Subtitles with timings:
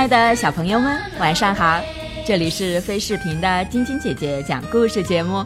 [0.00, 1.78] 亲爱的小朋友们，晚上好！
[2.24, 5.44] 这里是飞视频的晶晶姐姐讲故事节目，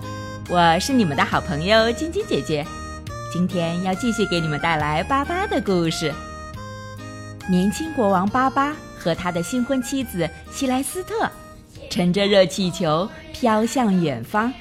[0.48, 2.64] 我是你们的好朋友晶晶姐姐。
[3.32, 6.14] 今天要继续给你们带来巴巴的故事。
[7.50, 11.28] 年轻国王巴巴和他的新婚妻子希莱斯特，
[11.90, 14.52] 乘着热气球飘向远方，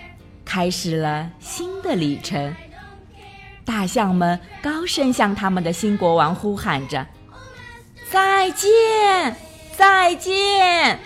[0.44, 2.52] 开始了新的旅程。
[3.64, 7.06] 大象们高声向他们的新国王呼喊着
[8.10, 9.36] ：“再见，
[9.78, 11.00] 再见！”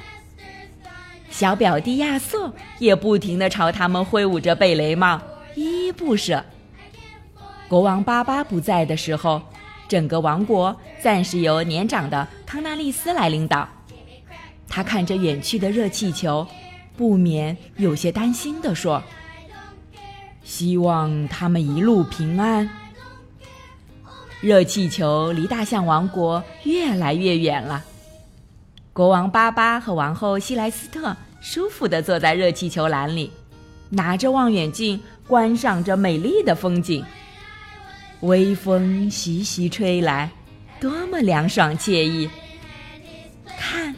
[1.30, 5.22] 小表弟亚瑟也不停地朝他们挥舞着贝雷帽，
[5.56, 6.44] 依依不舍。
[7.68, 9.42] 国王巴巴不在的时候，
[9.88, 13.68] 整个王国暂时由年长的康纳利斯来领导。
[14.68, 16.48] 他看着远去的热气球，
[16.96, 19.04] 不免有些担心地说。
[20.44, 22.70] 希望他们一路平安。
[24.40, 27.84] 热气球离大象王国越来越远了。
[28.98, 33.32] 国王巴巴和王后希莱斯特舒服地坐在热气球篮里，
[33.92, 37.06] 拿着望远镜观赏着美丽的风景。
[38.22, 40.32] 微风习习吹来，
[40.80, 42.28] 多么凉爽惬意！
[43.56, 43.94] 看，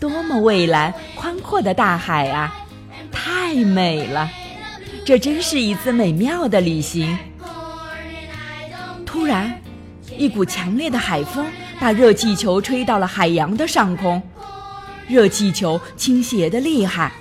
[0.00, 2.52] 多么蔚蓝宽阔的大海啊，
[3.12, 4.28] 太美了！
[5.04, 7.16] 这真是一次美妙的旅行。
[9.06, 9.62] 突然，
[10.18, 11.46] 一股强烈的海风
[11.78, 14.20] 把热气球吹到了海洋的上空，
[15.06, 17.12] 热气球倾斜的厉害，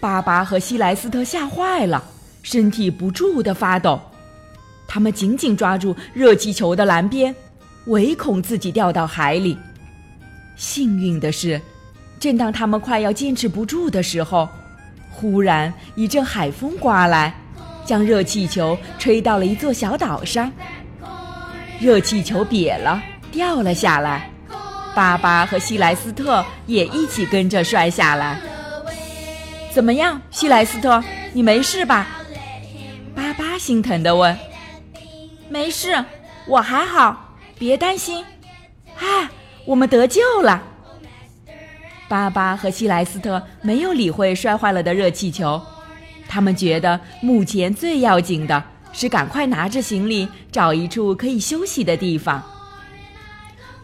[0.00, 2.02] 巴巴和希莱斯特吓坏了，
[2.42, 4.00] 身体不住的发抖。
[4.86, 7.34] 他们紧紧抓住热气球的蓝边，
[7.86, 9.58] 唯恐自己掉到海里。
[10.54, 11.60] 幸运的是，
[12.20, 14.48] 正当他们快要坚持不住的时候。
[15.10, 17.34] 忽然一阵海风刮来，
[17.84, 20.52] 将热气球吹到了一座小岛上。
[21.80, 23.02] 热气球瘪了，
[23.36, 24.30] 掉了下来。
[24.94, 28.40] 巴巴和希莱斯特也一起跟着摔下来。
[29.70, 31.04] 怎么样，希莱斯特，
[31.34, 32.06] 你没事吧？
[33.14, 34.34] 巴巴心疼地问。
[35.50, 36.02] 没事，
[36.46, 38.24] 我还好，别担心。
[38.98, 39.30] 啊，
[39.66, 40.62] 我们得救了。
[42.08, 45.60] 巴巴和希莱斯特没有理会摔坏了的热气球，
[46.26, 48.64] 他们觉得目前最要紧的
[48.94, 52.42] 是赶快拿着行李找一处可以休息的地方。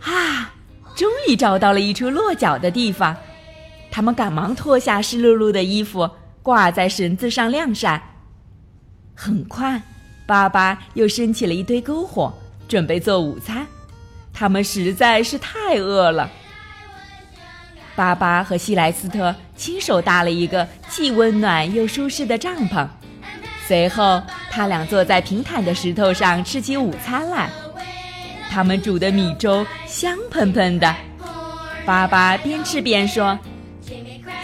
[0.04, 0.52] 啊，
[0.94, 3.16] 终于找到了一处落脚的地方，
[3.90, 6.10] 他们赶忙脱下湿漉漉的衣服，
[6.42, 8.02] 挂在绳子上晾晒。
[9.14, 9.80] 很快，
[10.26, 12.32] 巴巴又升起了一堆篝火，
[12.66, 13.66] 准备做午餐。
[14.32, 16.30] 他们实在是太饿了。
[17.94, 22.88] 巴巴和希莱斯特亲手搭了一个既温暖又舒适的帐篷，
[23.68, 24.20] 随后
[24.50, 27.50] 他俩坐在平坦的石头上吃起午餐来。
[28.52, 30.94] 他们煮的米粥香喷喷的。
[31.86, 33.38] 爸爸边吃边说：“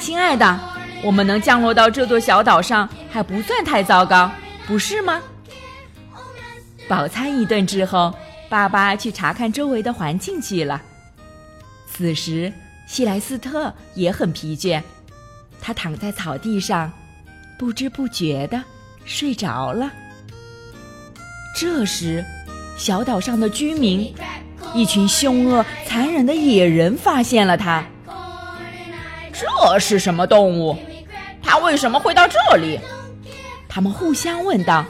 [0.01, 0.59] 亲爱的，
[1.03, 4.31] 我们能降落到这座小岛上还不算太糟糕，
[4.67, 5.21] 不是吗？”
[6.89, 8.15] 饱餐一顿之后，
[8.49, 10.81] 爸爸去查看周围的环境去了。
[11.87, 12.51] 此时。
[12.89, 14.83] 希莱斯特也很疲倦，
[15.61, 16.91] 他躺在草地上，
[17.59, 18.65] 不知不觉的
[19.05, 19.93] 睡着了。
[21.55, 22.25] 这时，
[22.79, 24.15] 小岛上的居民，
[24.73, 27.85] 一群凶恶残忍的野人发现了他。
[29.33, 30.77] 这是什么动物？
[31.43, 32.79] 它为什么会到这里？
[33.69, 34.87] 他们互相问道。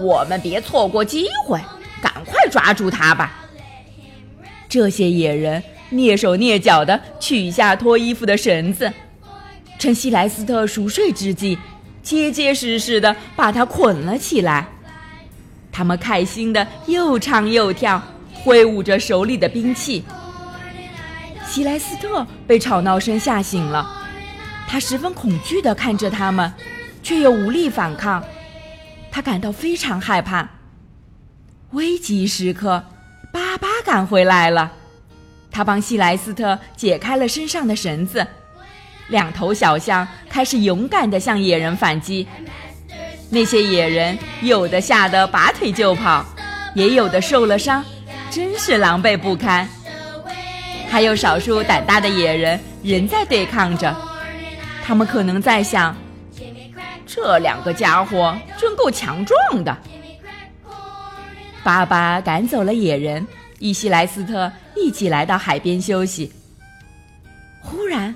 [0.00, 1.60] 我们别错过机会，
[2.02, 3.44] 赶快抓住它吧！
[4.68, 5.62] 这些野人。
[5.92, 8.92] 蹑手蹑脚地取下脱衣服的绳子，
[9.78, 11.56] 趁希莱斯特熟睡之际，
[12.02, 14.66] 结结实实地把他捆了起来。
[15.76, 18.02] 他们开心地又唱又跳，
[18.32, 20.02] 挥舞着手里的兵器。
[21.46, 23.86] 希莱斯特被吵闹声吓醒了，
[24.66, 26.50] 他十分恐惧地看着他们，
[27.02, 28.24] 却又无力反抗。
[29.10, 30.48] 他感到非常害怕。
[31.72, 32.82] 危急时刻，
[33.30, 34.72] 巴巴赶回来了。
[35.50, 38.26] 他帮希莱斯特解开了身上的绳子，
[39.08, 42.26] 两头小象开始勇敢地向野人反击。
[43.28, 46.24] 那些野人有的吓得拔腿就跑，
[46.74, 47.84] 也有的受了伤，
[48.30, 49.68] 真是狼狈不堪。
[50.88, 53.94] 还有少数胆大的野人仍在对抗着，
[54.84, 55.96] 他们可能在想：
[57.04, 59.76] 这两个家伙真够强壮的。
[61.64, 63.26] 爸爸赶走了野人。
[63.58, 66.30] 伊西莱斯特一起来到海边休息。
[67.60, 68.14] 忽然，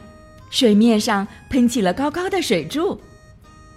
[0.50, 3.00] 水面上喷起了高高的水柱。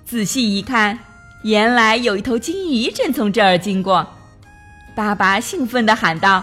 [0.05, 0.99] 仔细一看，
[1.43, 4.07] 原来有一头金鱼正从这儿经过。
[4.95, 6.41] 爸爸兴奋地喊道：“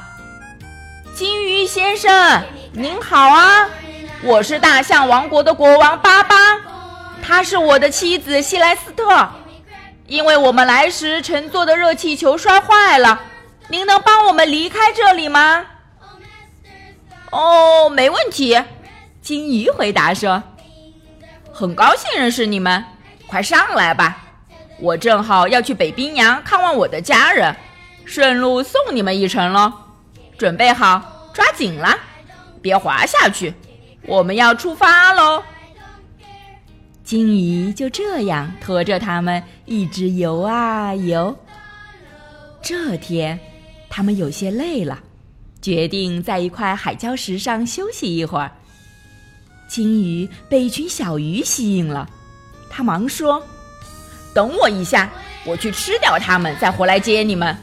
[1.16, 2.42] 金鱼先生，
[2.72, 3.66] 您好啊，
[4.22, 6.36] 我是大象王国的国王巴巴，
[7.22, 9.28] 她是我的妻子希莱斯特。
[10.06, 13.22] 因为我们来时乘坐的热气球摔坏了，
[13.68, 15.64] 您能帮我们离开这里吗？
[17.30, 18.60] 哦，没问题。
[19.22, 20.42] 金鱼回答说
[21.50, 22.84] ：“很高兴认识你们，
[23.26, 24.24] 快上来吧。
[24.80, 27.54] 我正好要去北冰洋看望我的家人，
[28.04, 29.72] 顺路送你们一程喽。
[30.38, 31.96] 准备好，抓紧了，
[32.62, 33.52] 别滑下去。
[34.06, 35.42] 我们要出发喽。”
[37.04, 41.36] 金鱼就这样驮着他们一直游啊游。
[42.62, 43.38] 这天，
[43.88, 45.00] 他们有些累了，
[45.60, 48.50] 决定在一块海礁石上休息一会儿。
[49.68, 52.08] 金鱼被一群小鱼吸引了，
[52.70, 53.42] 他忙说
[54.34, 55.10] ：“等我一下，
[55.44, 57.56] 我去吃掉它们，再回来接你们。”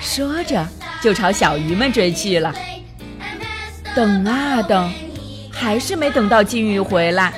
[0.00, 0.66] 说着，
[1.00, 2.54] 就朝小鱼们追去了。
[3.94, 4.92] 等啊等，
[5.50, 7.32] 还是没等到金鱼回来。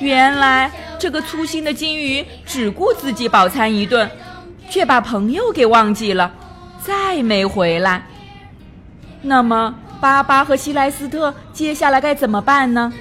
[0.00, 4.10] 原来，这个粗心的金鱼只顾自己饱餐一顿，
[4.68, 6.32] 却把朋友给忘记了，
[6.84, 8.02] 再没回来。
[9.20, 9.74] 那么。
[10.02, 12.92] 巴巴和希莱斯特接下来该怎么办呢？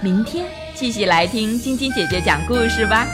[0.00, 3.06] 明天继续来听晶晶姐姐讲故事吧。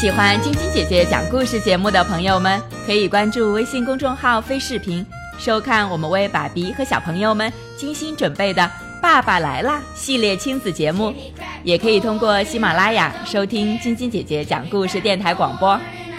[0.00, 5.06] 喜欢晶晶姐姐讲故事节目的朋友们，可以关注微信公众号“飞视频”，
[5.38, 8.62] 收看我们为爸比和小朋友们精心准备的
[9.00, 11.14] 《爸爸来啦》系列亲子节目。
[11.62, 15.78] 也可以通过喜马拉雅收听晶晶姐姐讲故事电台广播。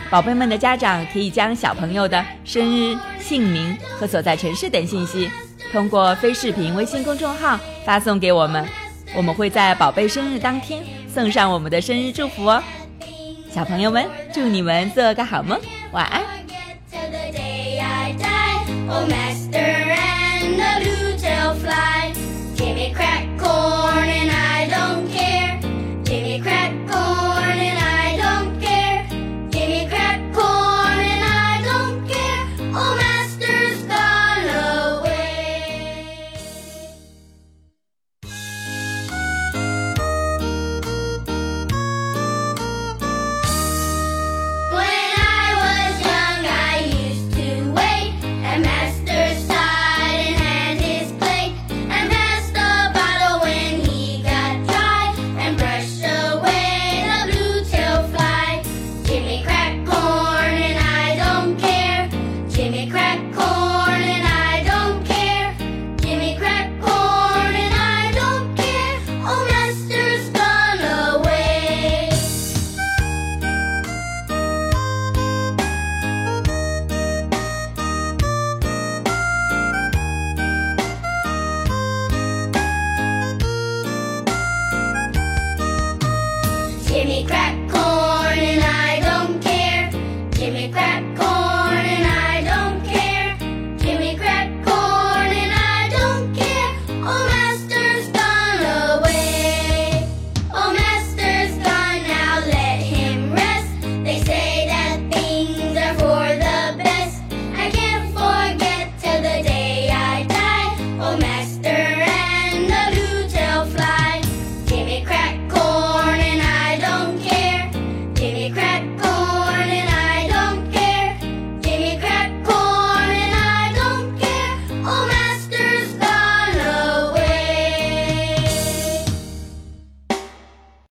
[0.09, 5.29] 宝贝们的家长可以将小朋友的生日、姓名和所在城市等信息，
[5.73, 8.65] 通过非视频微信公众号发送给我们，
[9.15, 12.63] 我们会在宝贝生日当天送上我们的生日祝福哦。
[13.49, 15.59] 小朋友们，祝你们做个好梦，
[15.91, 16.21] 晚安。